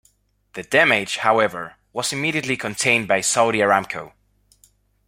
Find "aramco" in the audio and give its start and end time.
3.59-4.13